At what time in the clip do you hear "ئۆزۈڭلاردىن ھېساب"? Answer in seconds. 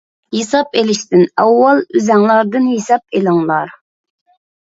1.99-3.17